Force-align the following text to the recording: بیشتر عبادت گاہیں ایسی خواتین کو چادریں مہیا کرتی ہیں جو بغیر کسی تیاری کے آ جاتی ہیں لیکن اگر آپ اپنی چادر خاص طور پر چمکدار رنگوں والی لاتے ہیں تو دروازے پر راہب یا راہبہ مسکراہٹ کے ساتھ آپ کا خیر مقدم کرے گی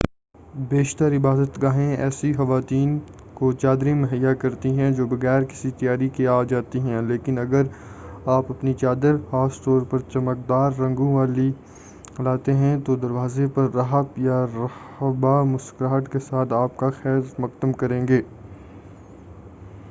بیشتر 0.69 1.15
عبادت 1.15 1.61
گاہیں 1.61 1.95
ایسی 1.95 2.31
خواتین 2.33 2.97
کو 3.33 3.51
چادریں 3.53 3.93
مہیا 3.95 4.33
کرتی 4.33 4.69
ہیں 4.77 4.89
جو 4.91 5.05
بغیر 5.07 5.43
کسی 5.43 5.71
تیاری 5.71 6.07
کے 6.09 6.27
آ 6.27 6.41
جاتی 6.43 6.79
ہیں 6.79 7.01
لیکن 7.01 7.37
اگر 7.39 7.65
آپ 8.27 8.51
اپنی 8.51 8.73
چادر 8.73 9.17
خاص 9.29 9.61
طور 9.63 9.81
پر 9.81 9.99
چمکدار 10.13 10.79
رنگوں 10.79 11.13
والی 11.13 11.49
لاتے 12.19 12.53
ہیں 12.53 12.75
تو 12.85 12.95
دروازے 12.97 13.47
پر 13.47 13.69
راہب 13.75 14.19
یا 14.19 14.45
راہبہ 14.55 15.41
مسکراہٹ 15.45 16.11
کے 16.11 16.19
ساتھ 16.29 16.53
آپ 16.55 16.77
کا 16.77 16.89
خیر 17.01 17.19
مقدم 17.39 17.73
کرے 17.73 18.01
گی 18.09 18.21